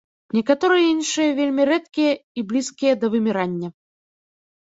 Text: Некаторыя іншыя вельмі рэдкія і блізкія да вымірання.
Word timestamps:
Некаторыя 0.35 0.85
іншыя 0.93 1.33
вельмі 1.39 1.63
рэдкія 1.71 2.13
і 2.41 2.43
блізкія 2.51 2.93
да 3.03 3.13
вымірання. 3.17 3.67